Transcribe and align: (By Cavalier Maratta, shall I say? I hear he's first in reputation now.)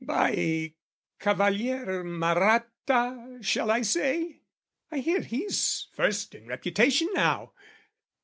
(By 0.03 0.73
Cavalier 1.19 2.03
Maratta, 2.03 3.37
shall 3.41 3.69
I 3.69 3.83
say? 3.83 4.41
I 4.89 4.97
hear 4.97 5.21
he's 5.21 5.89
first 5.93 6.33
in 6.33 6.47
reputation 6.47 7.09
now.) 7.13 7.53